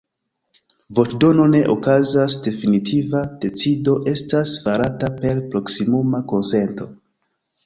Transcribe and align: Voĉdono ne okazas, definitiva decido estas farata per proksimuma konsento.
Voĉdono 0.99 1.43
ne 1.55 1.59
okazas, 1.73 2.37
definitiva 2.47 3.21
decido 3.45 3.95
estas 4.15 4.55
farata 4.65 5.11
per 5.21 5.45
proksimuma 5.53 6.25
konsento. 6.35 6.91